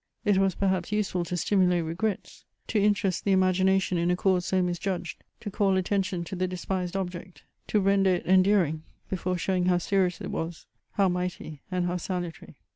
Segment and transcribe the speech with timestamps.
[0.25, 4.59] It was perhaps useful to stimulate regrets, to interest the imagination in a cause so
[4.63, 9.77] misjudged, to call attention to the despised object, to render it endearing before showing how
[9.77, 12.55] serious it was, how mighty and how salutary.